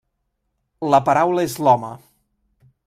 La 0.95 1.01
paraula 1.11 1.45
és 1.51 1.59
l'home. 1.67 1.95